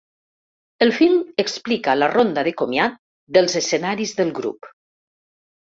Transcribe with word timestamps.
El 0.85 0.93
film 0.99 1.19
explica 1.43 1.95
la 1.99 2.09
ronda 2.15 2.45
de 2.49 2.55
comiat 2.63 2.99
dels 3.39 3.61
escenaris 3.63 4.17
del 4.23 4.35
grup. 4.43 4.75